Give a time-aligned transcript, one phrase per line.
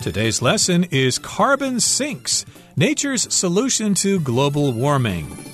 [0.00, 5.49] Today's lesson is Carbon Sinks Nature's Solution to Global Warming.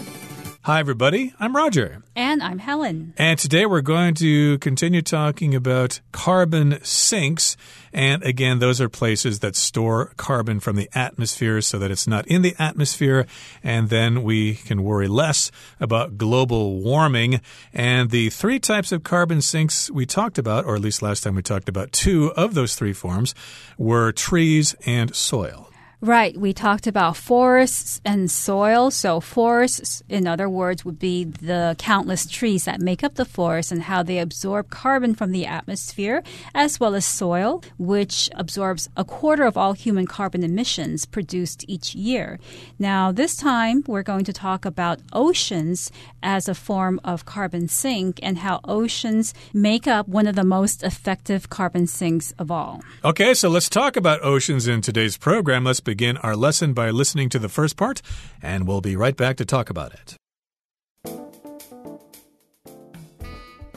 [0.66, 1.32] Hi, everybody.
[1.38, 2.02] I'm Roger.
[2.16, 3.14] And I'm Helen.
[3.16, 7.56] And today we're going to continue talking about carbon sinks.
[7.92, 12.26] And again, those are places that store carbon from the atmosphere so that it's not
[12.26, 13.28] in the atmosphere.
[13.62, 17.40] And then we can worry less about global warming.
[17.72, 21.36] And the three types of carbon sinks we talked about, or at least last time
[21.36, 23.36] we talked about two of those three forms,
[23.78, 25.65] were trees and soil.
[26.02, 26.36] Right.
[26.36, 28.90] We talked about forests and soil.
[28.90, 33.72] So, forests, in other words, would be the countless trees that make up the forest
[33.72, 36.22] and how they absorb carbon from the atmosphere,
[36.54, 41.94] as well as soil, which absorbs a quarter of all human carbon emissions produced each
[41.94, 42.38] year.
[42.78, 45.90] Now, this time, we're going to talk about oceans
[46.22, 50.82] as a form of carbon sink and how oceans make up one of the most
[50.82, 52.82] effective carbon sinks of all.
[53.02, 55.64] Okay, so let's talk about oceans in today's program.
[55.64, 58.01] Let's begin our lesson by listening to the first part,
[58.41, 60.17] and we'll be right back to talk about it.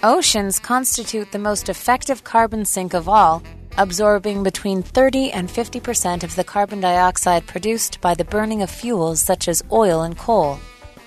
[0.03, 3.43] Oceans constitute the most effective carbon sink of all,
[3.79, 8.71] absorbing between 30 and 50 percent of the carbon dioxide produced by the burning of
[8.71, 10.59] fuels such as oil and coal.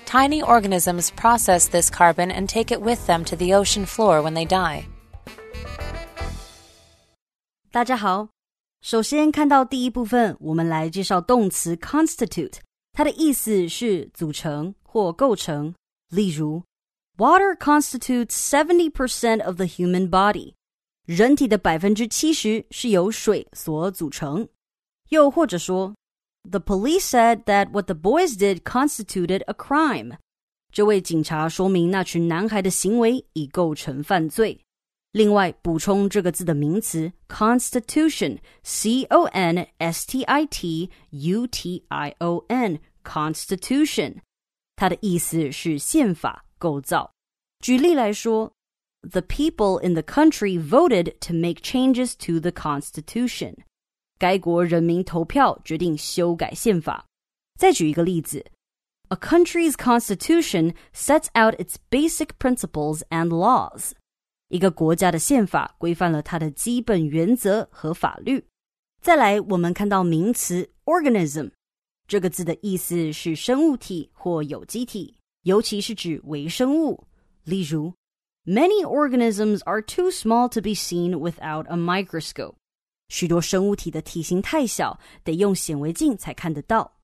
[0.04, 4.34] Tiny organisms process this carbon and take it with them to the ocean floor when
[4.34, 4.86] they die.
[7.70, 8.28] 大家好，
[8.83, 12.55] 首先看到第一部分，我们来介绍动词 constitute，
[12.91, 15.73] 它的意思是组成或构成。
[16.09, 16.61] 例如
[17.17, 20.55] ，Water constitutes seventy percent of the human body，
[21.05, 24.49] 人体的百分之七十是由水所组成。
[25.07, 25.95] 又或者说
[26.51, 30.17] ，The police said that what the boys did constituted a crime。
[30.73, 34.59] 这位警察说明那群男孩的行为已构成犯罪。
[35.12, 44.18] 另外，补充这个字的名词 constitution，c o n s t i t u t i o n，constitution，
[44.76, 47.10] 它的意思是宪法构造。
[47.60, 48.52] 举例来说，
[49.02, 53.56] The people in the country voted to make changes to the constitution。
[54.18, 57.06] 该国人民投票决定修改宪法。
[57.58, 58.44] 再举一个例子，
[59.08, 63.92] A country's constitution sets out its basic principles and laws。
[64.52, 68.44] 一个国家的宪法规范了它的基本原则和法律。
[69.00, 71.50] 再来，我们看到名词 organism
[72.06, 77.06] 这个字的意思是生物体或有机体，尤其是指微生物。
[77.44, 77.92] 例如，
[78.44, 82.54] Many organisms are too small to be seen without a microscope。
[83.10, 86.98] 许多生物体的体型太小，得用显微镜才看得到。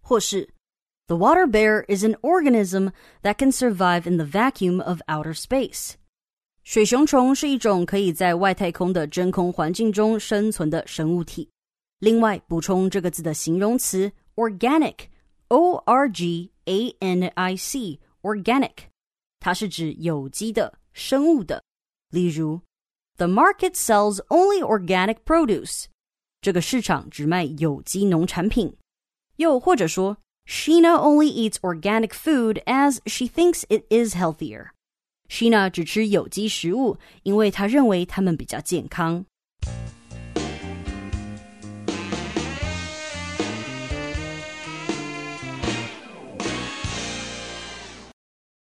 [0.00, 0.48] 或是，
[1.08, 5.94] The water bear is an organism that can survive in the vacuum of outer space。
[6.68, 11.48] 水熊虫是一种可以在外太空的真空环境中生存的生物体。
[11.98, 18.72] 另外，补充这个字的形容词 organic，o r g a n i c，organic，
[19.40, 21.62] 它是指有机的、生物的。
[22.10, 22.60] 例如，
[23.16, 25.84] The market sells only organic produce，
[26.40, 28.76] 这个市场只卖有机农产品。
[29.36, 34.70] 又或者说，Sheena only eats organic food as she thinks it is healthier。
[35.29, 39.25] Sheena 只吃有机食物，因为她认为它们比较健康。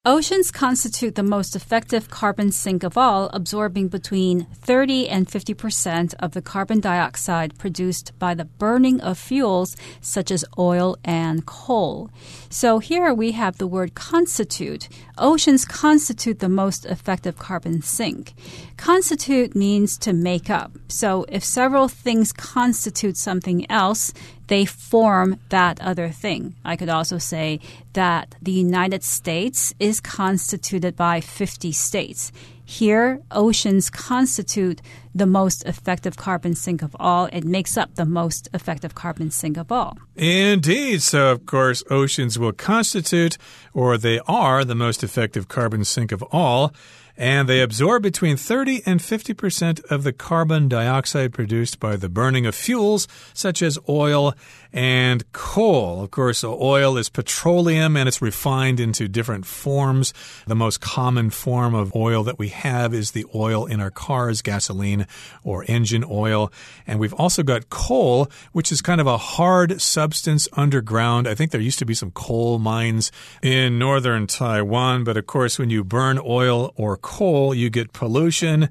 [0.09, 6.15] Oceans constitute the most effective carbon sink of all, absorbing between 30 and 50 percent
[6.19, 12.11] of the carbon dioxide produced by the burning of fuels such as oil and coal.
[12.49, 14.89] So here we have the word constitute.
[15.19, 18.33] Oceans constitute the most effective carbon sink.
[18.79, 20.73] Constitute means to make up.
[20.89, 24.15] So if several things constitute something else,
[24.47, 26.55] they form that other thing.
[26.65, 27.61] I could also say
[27.99, 32.31] that the United States is constituted by 50 states.
[32.65, 34.81] Here, oceans constitute
[35.17, 37.25] the most effective carbon sink of all.
[37.33, 39.99] It makes up the most effective carbon sink of all.
[40.15, 41.03] Indeed.
[41.03, 43.37] So, of course, oceans will constitute,
[43.75, 46.73] or they are, the most effective carbon sink of all
[47.19, 52.47] and they absorb between 30 and 50% of the carbon dioxide produced by the burning
[52.47, 54.35] of fuels such as oil
[54.73, 56.03] and coal.
[56.03, 60.13] Of course, oil is petroleum and it's refined into different forms.
[60.47, 64.43] The most common form of oil that we have is the oil in our cars,
[64.43, 65.07] gasoline
[65.43, 66.53] or engine oil.
[66.87, 71.27] And we've also got coal, which is kind of a hard substance underground.
[71.27, 73.11] I think there used to be some coal mines
[73.43, 78.69] in northern Taiwan, but of course, when you burn oil or coal, you get pollution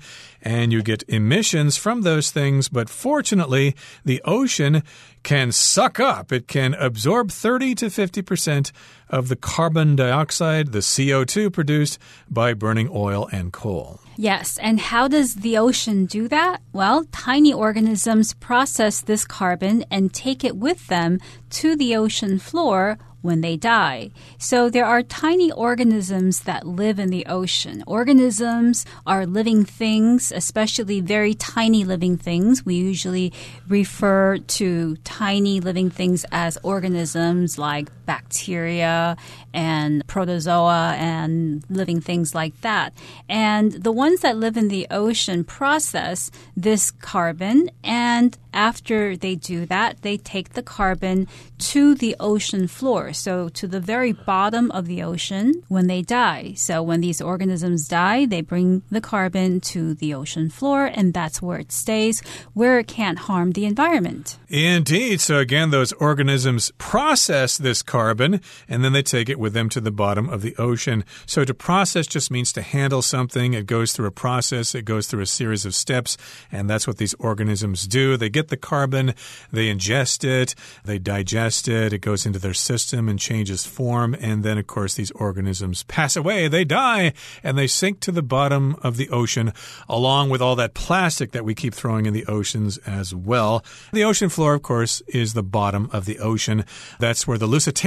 [0.48, 2.70] and you get emissions from those things.
[2.70, 4.82] But fortunately, the ocean
[5.24, 8.72] can suck up, it can absorb 30 to 50%
[9.10, 12.00] of the carbon dioxide, the CO2 produced
[12.30, 14.00] by burning oil and coal.
[14.16, 16.62] Yes, and how does the ocean do that?
[16.72, 21.20] Well, tiny organisms process this carbon and take it with them
[21.60, 24.12] to the ocean floor when they die.
[24.38, 27.84] So there are tiny organisms that live in the ocean.
[27.88, 32.66] Organisms are living things, especially very tiny living things.
[32.66, 33.34] We usually
[33.68, 39.16] refer to tiny living things as organisms like bacteria
[39.54, 42.94] and protozoa and living things like that.
[43.30, 49.68] And the ones that live in the ocean process this carbon and after they do
[49.68, 51.28] that, they take the carbon
[51.60, 56.54] to the ocean floor, so to the very bottom of the ocean when they die.
[56.56, 61.40] So when these organisms die, they bring the carbon to the ocean floor, and that's
[61.40, 62.22] where it stays,
[62.56, 64.40] where it can't harm the environment.
[64.50, 65.22] Indeed.
[65.22, 69.82] So again, those organisms process this carbon and then they take it with them to
[69.82, 71.04] the bottom of the ocean.
[71.26, 73.54] So to process just means to handle something.
[73.54, 76.18] It goes through a process, it goes through a series of steps,
[76.52, 78.18] and that's what these organisms do.
[78.18, 79.14] They get the carbon,
[79.52, 80.56] they ingest it,
[80.86, 84.16] they digest it, it goes into their system and changes form.
[84.20, 88.22] And then, of course, these organisms pass away, they die, and they sink to the
[88.22, 89.54] bottom of the ocean,
[89.90, 93.64] along with all that plastic that we keep throwing in the oceans as well.
[93.92, 96.66] The ocean floor, of course, is the bottom of the ocean.
[97.00, 97.87] That's where the Lusitania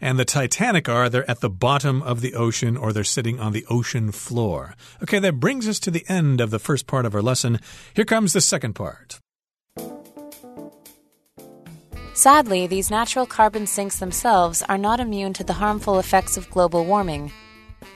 [0.00, 1.08] and the Titanic are.
[1.08, 4.74] They're at the bottom of the ocean or they're sitting on the ocean floor.
[5.02, 7.58] Okay, that brings us to the end of the first part of our lesson.
[7.94, 9.18] Here comes the second part.
[12.14, 16.84] Sadly, these natural carbon sinks themselves are not immune to the harmful effects of global
[16.84, 17.30] warming.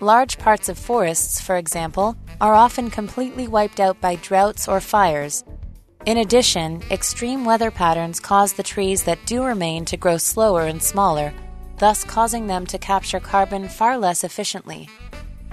[0.00, 5.42] Large parts of forests, for example, are often completely wiped out by droughts or fires.
[6.05, 10.81] In addition, extreme weather patterns cause the trees that do remain to grow slower and
[10.81, 11.33] smaller,
[11.79, 14.87] thus causing them to capture carbon far less efficiently.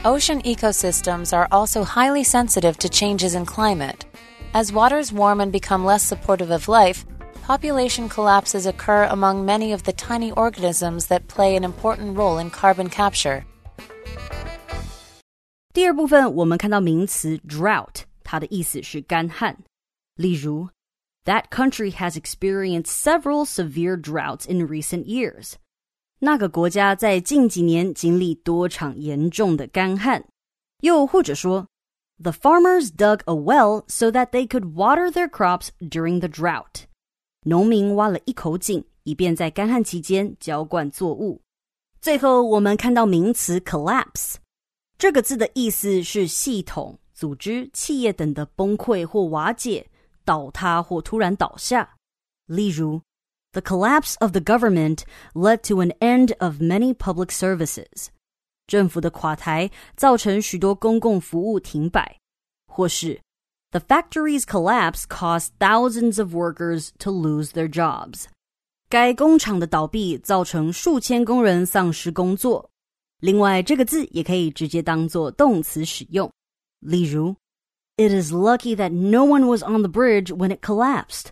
[0.04, 4.06] Ocean ecosystems are also highly sensitive to changes in climate.
[4.52, 7.04] As waters warm and become less supportive of life,
[7.42, 12.50] population collapses occur among many of the tiny organisms that play an important role in
[12.50, 13.44] carbon capture.
[15.72, 19.56] 第二部分，我们看到名词 drought，它的意思是干旱。
[20.18, 20.68] 例如，
[21.24, 25.54] That country has experienced several severe droughts in recent years。
[26.18, 30.24] 那个国家在近几年经历多场严重的干旱。
[30.80, 31.66] 又或者说，
[32.22, 36.84] The farmers dug a well so that they could water their crops during the drought。
[37.46, 41.40] 农民挖了一口井，以便在干旱期间浇灌作物。
[42.00, 44.34] 最后，我们看到名词 collapse，
[44.98, 49.88] 这个字的意思是系统、组织、企业等的崩溃或瓦解、
[50.28, 51.96] 倒塌或突然倒下。
[52.46, 53.00] 例如，
[53.52, 55.02] The collapse of the government
[55.34, 58.08] led to an end of many public services。
[58.66, 62.18] 政府的垮台造成许多公共服务停摆，
[62.66, 63.20] 或是。
[63.70, 68.26] The factory's collapse caused thousands of workers to lose their jobs.
[68.88, 72.70] 该工厂的倒闭造成数千工人丧失工作。
[73.20, 76.30] 另外，这个字也可以直接当做动词使用。
[76.80, 77.34] 例如
[77.98, 81.26] ，It is lucky that no one was on the bridge when it collapsed.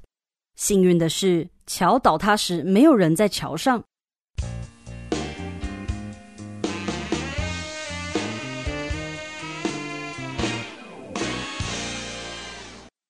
[0.55, 3.85] 幸运的是，桥倒塌时没有人在桥上。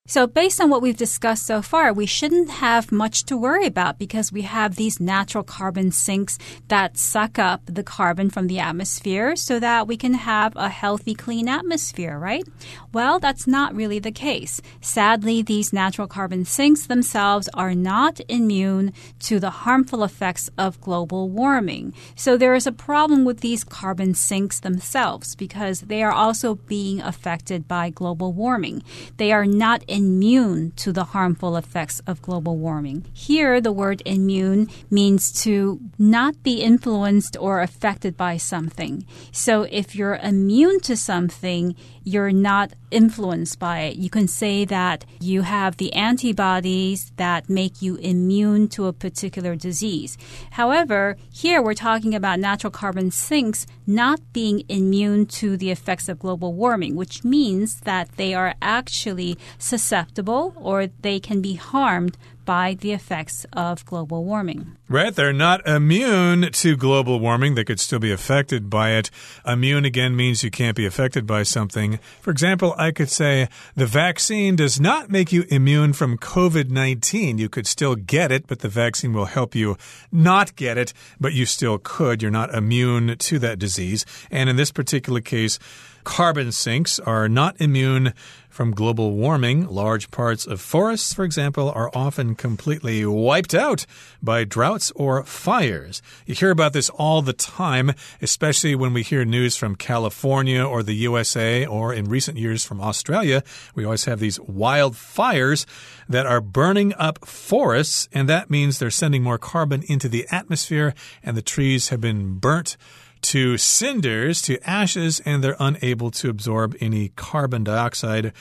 [0.10, 4.00] So, based on what we've discussed so far, we shouldn't have much to worry about
[4.00, 9.36] because we have these natural carbon sinks that suck up the carbon from the atmosphere
[9.36, 12.48] so that we can have a healthy, clean atmosphere, right?
[12.94, 14.62] Well, that's not really the case.
[14.80, 21.30] Sadly, these natural carbon sinks themselves are not immune to the harmful effects of global
[21.30, 21.94] warming.
[22.16, 27.02] So, there is a problem with these carbon sinks themselves because they are also being
[27.02, 28.84] affected by global warming.
[29.18, 33.04] They are not immune to the harmful effects of global warming.
[33.14, 39.06] Here, the word immune means to not be influenced or affected by something.
[39.32, 43.98] So if you're immune to something, you're not influenced by it.
[43.98, 49.56] You can say that you have the antibodies that make you immune to a particular
[49.56, 50.16] disease.
[50.52, 56.20] However, here we're talking about natural carbon sinks not being immune to the effects of
[56.20, 62.18] global warming, which means that they are actually susceptible susceptible or they can be harmed
[62.44, 64.78] by the effects of global warming.
[64.90, 65.14] Right.
[65.14, 67.56] They're not immune to global warming.
[67.56, 69.10] They could still be affected by it.
[69.46, 72.00] Immune again means you can't be affected by something.
[72.22, 77.38] For example, I could say the vaccine does not make you immune from COVID 19.
[77.38, 79.76] You could still get it, but the vaccine will help you
[80.10, 82.22] not get it, but you still could.
[82.22, 84.06] You're not immune to that disease.
[84.32, 85.60] And in this particular case,
[86.08, 88.14] carbon sinks are not immune
[88.48, 89.68] from global warming.
[89.68, 93.86] Large parts of forests, for example, are often completely wiped out
[94.24, 96.02] by droughts or fires.
[96.26, 100.82] You hear about this all the time, especially when we hear news from California or
[100.82, 103.44] the USA or in recent years from Australia.
[103.76, 105.66] We always have these wildfires
[106.08, 110.94] that are burning up forests, and that means they're sending more carbon into the atmosphere,
[111.22, 112.78] and the trees have been burnt
[113.22, 118.34] to cinders, to ashes, and they're unable to absorb any carbon dioxide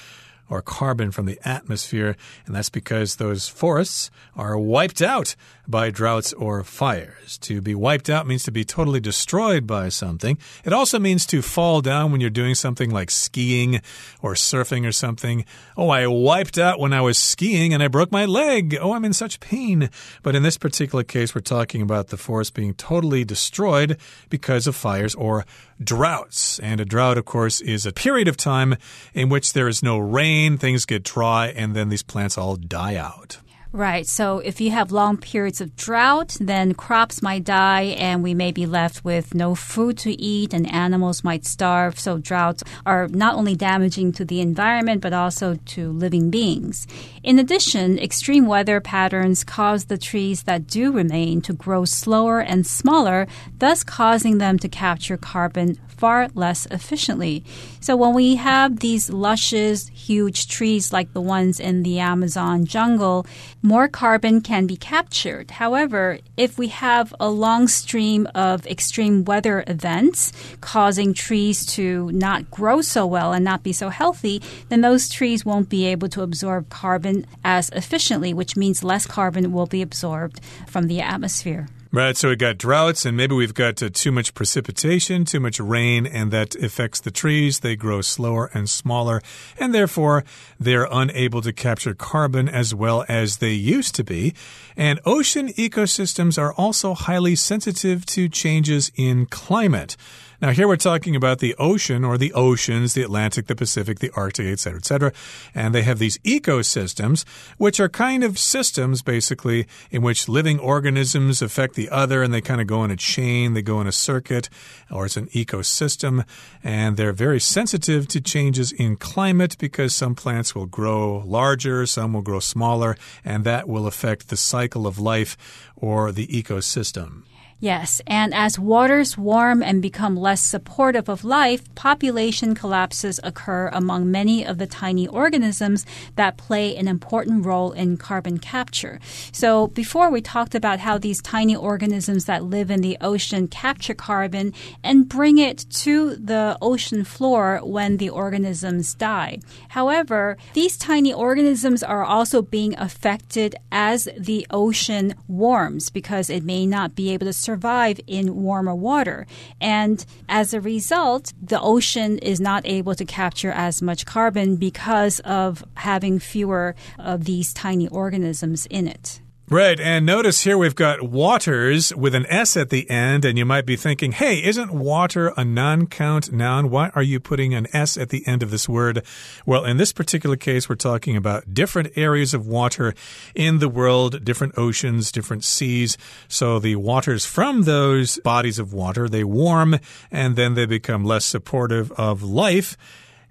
[0.49, 5.35] or carbon from the atmosphere, and that's because those forests are wiped out
[5.69, 7.39] by droughts or fires.
[7.39, 10.39] To be wiped out means to be totally destroyed by something.
[10.65, 13.81] It also means to fall down when you're doing something like skiing
[14.23, 15.45] or surfing or something.
[15.77, 18.77] Oh, I wiped out when I was skiing and I broke my leg.
[18.81, 19.91] Oh, I'm in such pain.
[20.23, 23.99] But in this particular case, we're talking about the forest being totally destroyed
[24.31, 25.45] because of fires or
[25.83, 26.59] droughts.
[26.61, 28.77] And a drought, of course, is a period of time
[29.15, 29.99] in which there is no
[30.37, 33.39] rain, things get dry, and then these plants all die out.
[33.73, 34.07] Right.
[34.07, 38.51] So if you have long periods of drought, then crops might die and we may
[38.51, 41.99] be left with no food to eat and animals might starve.
[41.99, 46.87] So droughts are not only damaging to the environment, but also to living beings.
[47.23, 52.67] In addition, extreme weather patterns cause the trees that do remain to grow slower and
[52.67, 53.27] smaller,
[53.59, 57.45] thus causing them to capture carbon far less efficiently.
[57.81, 63.27] So when we have these luscious, huge trees like the ones in the Amazon jungle,
[63.63, 65.53] more carbon can be captured.
[65.53, 72.51] However, if we have a long stream of extreme weather events causing trees to not
[72.51, 76.23] grow so well and not be so healthy, then those trees won't be able to
[76.23, 81.69] absorb carbon as efficiently, which means less carbon will be absorbed from the atmosphere.
[81.97, 85.59] Right, so we've got droughts, and maybe we've got uh, too much precipitation, too much
[85.59, 87.61] rain, and that affects the trees.
[87.61, 89.23] They grow slower and smaller,
[89.59, 90.23] and therefore
[90.61, 94.35] they're unable to capture carbon as well as they used to be.
[94.77, 99.97] And ocean ecosystems are also highly sensitive to changes in climate.
[100.43, 104.11] Now, here we're talking about the ocean or the oceans, the Atlantic, the Pacific, the
[104.15, 105.13] Arctic, etc., etc.
[105.55, 107.25] And they have these ecosystems,
[107.57, 112.43] which are kind of systems, basically, in which living organisms affect the other and they
[112.43, 114.51] kind of go in a chain, they go in a circuit,
[114.91, 116.23] or it's an ecosystem.
[116.63, 122.13] And they're very sensitive to changes in climate because some plants will grow larger, some
[122.13, 125.39] will grow smaller, and that will affect the cycle of life
[125.77, 127.23] or the ecosystem.
[127.59, 134.11] Yes, and as waters warm and become less supportive of life, population collapses occur among
[134.11, 135.87] many of the tiny organisms
[136.17, 139.01] that play an important role in carbon capture.
[139.33, 143.95] So, before we talked about how these tiny organisms that live in the ocean capture
[143.95, 144.53] carbon
[144.85, 149.39] and bring it to the ocean floor when the organisms die.
[149.71, 156.67] However, these tiny organisms are also being affected as the ocean warms because it may
[156.67, 159.27] not be able to survive in warmer water.
[159.61, 165.21] And as a result, the ocean is not able to capture as much carbon because
[165.21, 169.21] of having fewer of these tiny organisms in it.
[169.49, 173.45] Right, and notice here we've got waters with an S at the end, and you
[173.45, 176.69] might be thinking, hey, isn't water a non count noun?
[176.69, 179.07] Why are you putting an S at the end of this word?
[179.47, 182.93] Well, in this particular case, we're talking about different areas of water
[183.37, 185.97] in the world, different oceans, different seas.
[186.27, 189.79] So the waters from those bodies of water, they warm,
[190.11, 192.77] and then they become less supportive of life.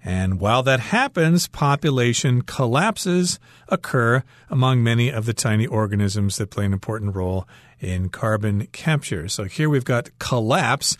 [0.06, 6.64] And while that happens, population collapses occur among many of the tiny organisms that play
[6.64, 7.48] an important role
[7.80, 9.26] in carbon capture.
[9.26, 10.96] So here we've got collapse.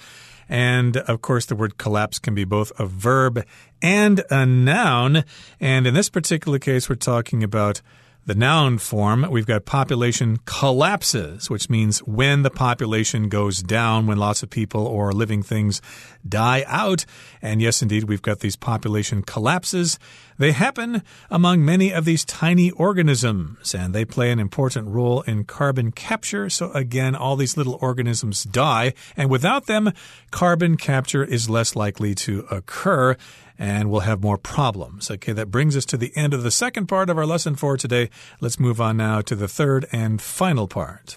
[0.49, 3.45] And of course, the word collapse can be both a verb
[3.81, 5.23] and a noun.
[5.61, 7.83] And in this particular case, we're talking about
[8.27, 14.19] the noun form, we've got population collapses, which means when the population goes down, when
[14.19, 15.81] lots of people or living things
[16.29, 17.07] die out.
[17.41, 20.01] And yes, indeed, we've got these population collapses
[20.39, 25.45] They happen among many of these tiny organisms, and they play an important role in
[25.45, 26.51] carbon capture.
[26.51, 29.93] So, again, all these little organisms die, and without them,
[30.31, 33.17] carbon capture is less likely to occur
[33.59, 35.11] and we'll have more problems.
[35.11, 37.79] Okay, that brings us to the end of the second part of our lesson for
[37.79, 38.11] today.
[38.39, 41.17] Let's move on now to the third and final part.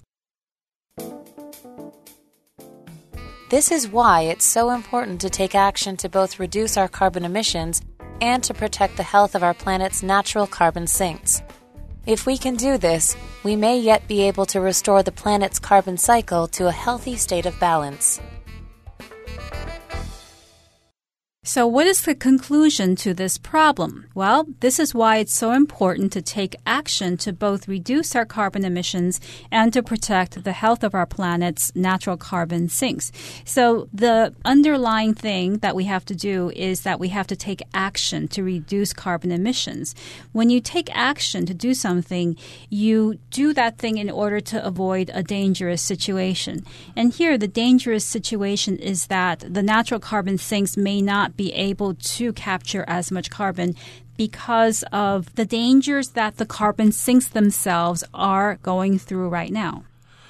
[3.49, 7.81] This is why it's so important to take action to both reduce our carbon emissions
[8.21, 11.41] and to protect the health of our planet's natural carbon sinks.
[12.05, 15.97] If we can do this, we may yet be able to restore the planet's carbon
[15.97, 18.19] cycle to a healthy state of balance.
[21.49, 24.05] So, what is the conclusion to this problem?
[24.13, 28.63] Well, this is why it's so important to take action to both reduce our carbon
[28.63, 29.19] emissions
[29.51, 33.11] and to protect the health of our planet's natural carbon sinks.
[33.45, 37.63] So, the underlying thing that we have to do is that we have to take
[37.73, 39.95] action to reduce carbon emissions.
[40.33, 42.37] When you take action to do something,
[42.69, 46.63] you do that thing in order to avoid a dangerous situation.
[46.95, 51.93] And here, the dangerous situation is that the natural carbon sinks may not be able
[51.93, 53.73] to capture as much carbon
[54.17, 59.85] because of the dangers that the carbon sinks themselves are going through right now.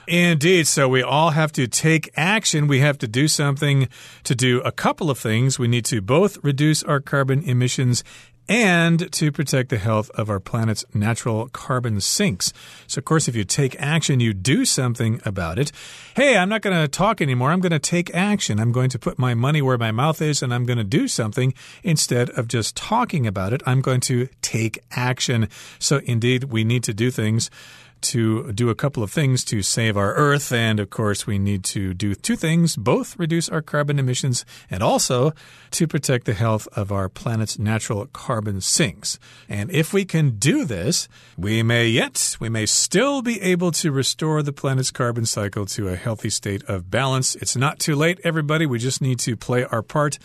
[0.08, 0.68] Indeed.
[0.68, 2.68] So we all have to take action.
[2.68, 3.90] We have to do something
[4.24, 5.58] to do a couple of things.
[5.58, 8.04] We need to both reduce our carbon emissions
[8.50, 12.52] and to protect the health of our planet's natural carbon sinks.
[12.88, 15.72] So, of course, if you take action, you do something about it.
[16.16, 17.52] Hey, I'm not going to talk anymore.
[17.52, 18.60] I'm going to take action.
[18.60, 21.08] I'm going to put my money where my mouth is and I'm going to do
[21.08, 21.54] something
[21.84, 23.62] instead of just talking about it.
[23.68, 25.48] I'm going to take action.
[25.78, 27.52] So, indeed, we need to do things
[28.02, 30.52] to do a couple of things to save our Earth.
[30.52, 34.82] And of course, we need to do two things both reduce our carbon emissions and
[34.82, 35.34] also
[35.72, 39.20] to protect the health of our planet's natural carbon sinks.
[39.48, 43.92] And if we can do this, we may yet, we may still be able to
[43.92, 47.36] restore the planet's carbon cycle to a healthy state of balance.
[47.36, 48.66] It's not too late, everybody.
[48.66, 50.18] We just need to play our part.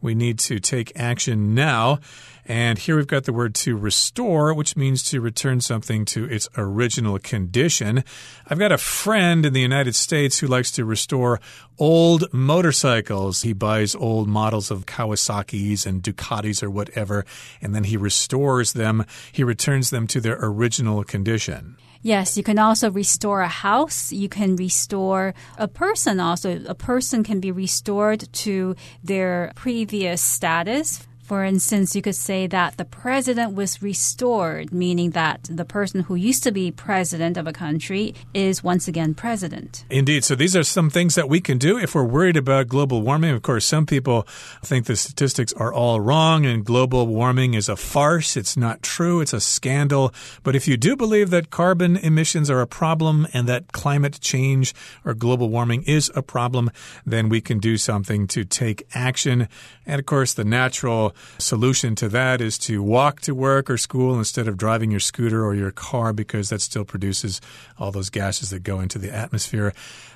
[0.00, 2.00] We need to take action now.
[2.46, 6.48] And here we've got the word to restore, which means to return something to its
[6.56, 8.02] original condition.
[8.48, 11.40] I've got a friend in the United States who likes to restore
[11.78, 13.42] old motorcycles.
[13.42, 17.24] He buys old models of Kawasaki's and Ducatis or whatever,
[17.62, 19.04] and then he restores them.
[19.30, 21.76] He returns them to their original condition.
[22.02, 24.10] Yes, you can also restore a house.
[24.10, 26.62] You can restore a person also.
[26.66, 28.74] A person can be restored to
[29.04, 31.06] their previous status.
[31.30, 36.16] For instance, you could say that the president was restored, meaning that the person who
[36.16, 39.84] used to be president of a country is once again president.
[39.90, 40.24] Indeed.
[40.24, 43.30] So these are some things that we can do if we're worried about global warming.
[43.30, 44.26] Of course, some people
[44.64, 48.36] think the statistics are all wrong and global warming is a farce.
[48.36, 49.20] It's not true.
[49.20, 50.12] It's a scandal.
[50.42, 54.74] But if you do believe that carbon emissions are a problem and that climate change
[55.04, 56.72] or global warming is a problem,
[57.06, 59.46] then we can do something to take action.
[59.86, 64.18] And of course, the natural solution to that is to walk to work or school
[64.18, 67.40] instead of driving your scooter or your car because that still produces
[67.78, 69.72] all those gases that go into the atmosphere.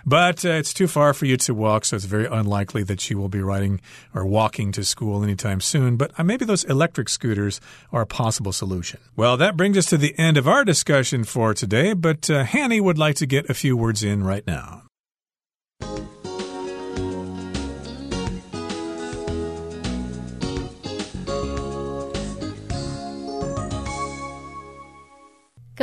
[0.06, 3.18] But uh, it's too far for you to walk, so it's very unlikely that you
[3.18, 3.80] will be riding
[4.14, 5.96] or walking to school anytime soon.
[5.96, 7.60] But uh, maybe those electric scooters
[7.92, 9.00] are a possible solution.
[9.16, 12.80] Well, that brings us to the end of our discussion for today, but uh, Hanny
[12.80, 14.83] would like to get a few words in right now.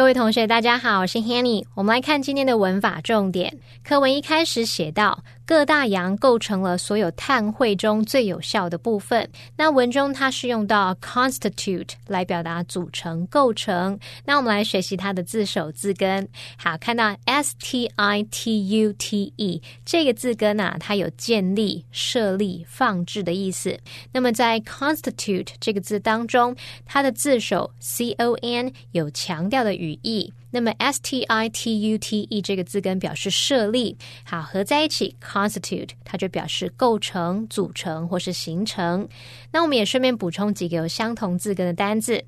[0.01, 1.63] 各位同学，大家好，我是 Hanny。
[1.75, 3.59] 我们来看今天的文法重点。
[3.83, 5.23] 课文一开始写到。
[5.51, 9.29] 各大洋构成了所有碳汇中最有效的部分。
[9.57, 13.99] 那文中它是用到 constitute 来表达组成、构成。
[14.23, 16.29] 那我们来学习它的字首字根。
[16.55, 23.77] 好，看到 s t i t u t e 这个字根啊，它有建立、设立、放置的意思。
[24.13, 30.31] 那么在 constitute 这个字当中，它的字首 c o n 有强调的语义。
[30.51, 39.07] 那么 s t i t u t e 这个字根表示设立，好合在一起 constitute 它就表示构成、组成或是形成。
[39.51, 42.23] 那我们也顺便补充几个有相同字根的单字。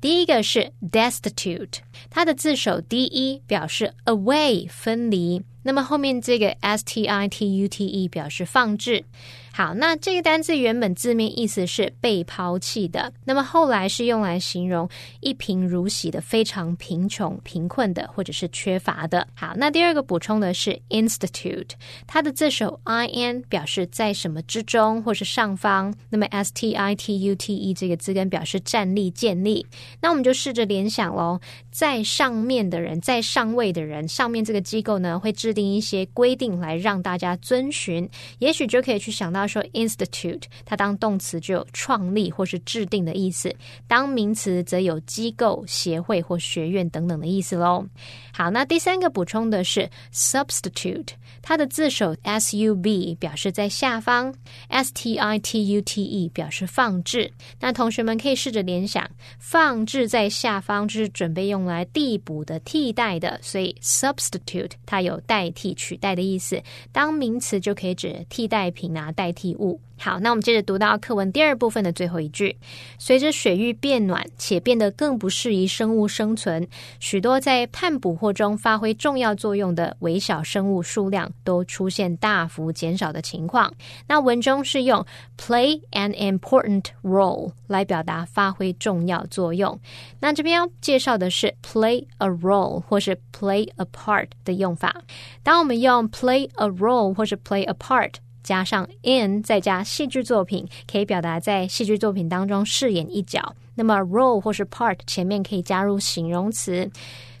[0.00, 1.78] 第一个是 destitute，
[2.10, 9.04] 它的字首 d e 表示 away 分离，那么后面这个 s t i t u t e 表示放置。
[9.52, 19.26] 好，那这个单字原本字面意思是被抛弃的，那么后来是用来形容一贫如洗的非常贫穷、贫困的，或者是缺乏的。
[19.34, 21.70] 好，那第二个补充的是 institute，
[22.06, 29.66] 它的字首 i n 表示在什么之中或是上方，那么 s t i t u t e 这个字根表示站立、建立。
[30.00, 31.40] 那我们就试着联想喽，
[31.72, 38.08] 在上面的人，在上位的人，上面这个机构呢会制定一些规定来让大家遵循，
[38.38, 39.39] 也许就可以去想到。
[39.40, 43.50] 他说，institute，它当动词就有创立或是制定的意思；
[43.88, 47.86] 当名词则有机构、协会或学院等等的意思喽。
[48.32, 51.08] 好，那第三个补充的是 substitute，
[51.40, 54.34] 它的字首 s u b 表示在下方
[54.68, 57.32] ，s t i t u t e 表示放置。
[57.58, 66.62] 那同学们可以试着联想，放置在下方就是准备用来递补的、替代的，所以 substitute 它有代替、取代的意思。
[66.92, 69.29] 当名词就可以指替代品啊、代。
[69.30, 69.80] 代替物。
[69.96, 72.56] 好，那我们接着读到课文第二部分的最后一句。
[72.98, 76.66] 随着水域变暖，且变得更不适宜生物生存，
[76.98, 83.70] 许多在碳捕获中发挥重要作用的微小生物数量都出现大幅减少的情况。
[84.08, 85.04] 那文中是用
[85.36, 89.78] play an important role 来表达发挥重要作用。
[90.20, 95.02] 那这边要介绍的是 play a role 或是 play a part 的用法。
[95.42, 98.14] 当我们用 play a role 或是 play a part。
[98.50, 103.54] 加上 in 再加戏剧作品，可以表达在戏剧作品当中饰演一角。
[103.76, 106.90] 那么 role 或是 part 前面可以加入形容词。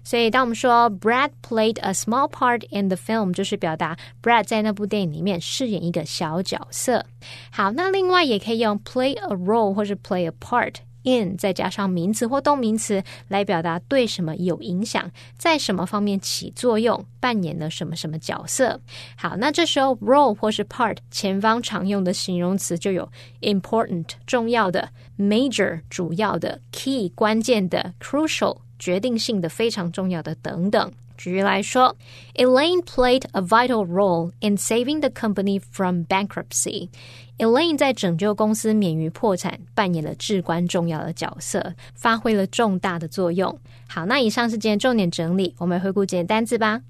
[0.04, 7.04] 所以当我们说 Brad played a small part in the film，就是表达 Brad 在那部电影里面饰演一个小角色。
[7.50, 10.76] 好，那另外也可以用 play a role 或是 play a part。
[11.04, 18.80] In 再加上名词或动名词来表达对什么有影响，在什么方面起作用，扮演了什么什么角色。
[19.16, 23.10] 好，那这时候 role 或是 part 前方常用的形容词就有
[23.40, 30.92] important 重要的，major 主要的，key 关键的，crucial 决定性的非常重要的等等。
[31.19, 31.95] 举例来说，
[32.35, 36.89] Elaine played a vital role in saving the company from bankruptcy.
[37.37, 43.57] Elaine 在拯救公司免于破产扮演了至关重要的角色，发挥了重大的作用。
[43.87, 46.81] 好，那以上是今天重点整理，我们回顾几个单字吧。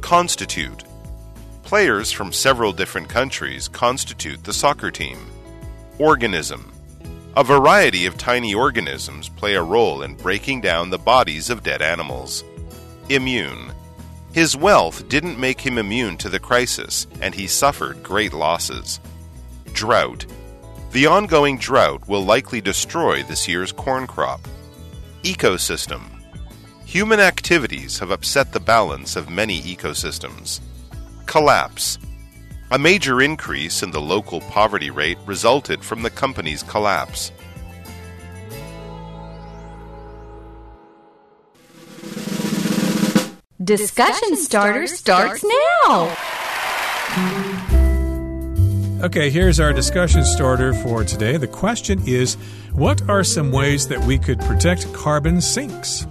[0.00, 0.84] Constitute
[1.68, 5.16] Players from several different countries constitute the soccer team.
[5.98, 6.60] Organism
[7.35, 11.81] a variety of tiny organisms play a role in breaking down the bodies of dead
[11.81, 12.43] animals.
[13.09, 13.71] Immune.
[14.33, 18.99] His wealth didn't make him immune to the crisis, and he suffered great losses.
[19.73, 20.25] Drought.
[20.91, 24.41] The ongoing drought will likely destroy this year's corn crop.
[25.23, 26.01] Ecosystem.
[26.85, 30.59] Human activities have upset the balance of many ecosystems.
[31.25, 31.97] Collapse.
[32.73, 37.31] A major increase in the local poverty rate resulted from the company's collapse.
[43.63, 45.45] Discussion starter starts
[45.85, 46.17] now.
[49.03, 51.37] Okay, here's our discussion starter for today.
[51.37, 52.37] The question is
[52.71, 56.07] What are some ways that we could protect carbon sinks?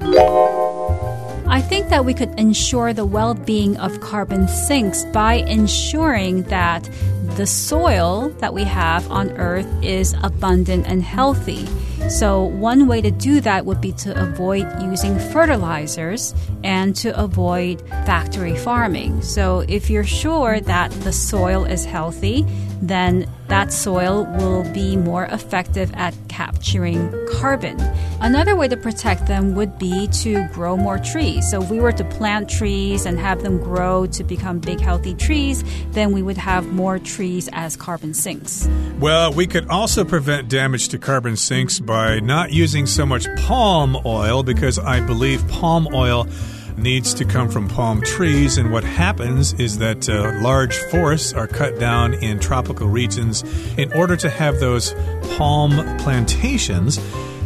[1.53, 6.89] I think that we could ensure the well being of carbon sinks by ensuring that
[7.37, 11.67] the soil that we have on Earth is abundant and healthy.
[12.09, 16.35] So, one way to do that would be to avoid using fertilizers
[16.65, 19.21] and to avoid factory farming.
[19.21, 22.47] So, if you're sure that the soil is healthy,
[22.83, 27.81] then that soil will be more effective at capturing carbon.
[28.21, 31.49] Another way to protect them would be to grow more trees.
[31.51, 35.15] So, if we were to plant trees and have them grow to become big, healthy
[35.15, 38.69] trees, then we would have more trees as carbon sinks.
[38.99, 43.97] Well, we could also prevent damage to carbon sinks by not using so much palm
[44.05, 46.27] oil because I believe palm oil
[46.77, 48.59] needs to come from palm trees.
[48.59, 53.43] And what happens is that uh, large forests are cut down in tropical regions
[53.77, 54.95] in order to have those
[55.37, 56.99] palm plantations.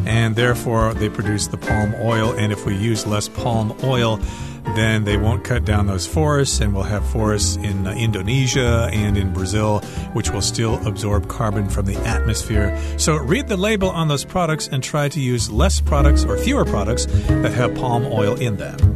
[0.07, 2.33] And therefore, they produce the palm oil.
[2.33, 4.21] And if we use less palm oil,
[4.75, 9.17] then they won't cut down those forests, and we'll have forests in uh, Indonesia and
[9.17, 9.81] in Brazil,
[10.13, 12.77] which will still absorb carbon from the atmosphere.
[12.99, 16.65] So read the label on those products and try to use less products or fewer
[16.65, 18.96] products that have palm oil in them.